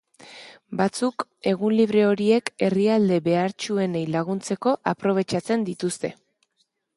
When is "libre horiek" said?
1.79-2.49